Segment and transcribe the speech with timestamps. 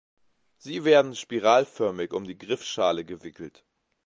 [0.57, 3.63] Sie werden spiralförmig um die Griffschale gewickelt.